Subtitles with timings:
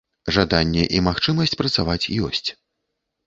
[0.35, 2.49] Жаданне і магчымасць працаваць ёсць.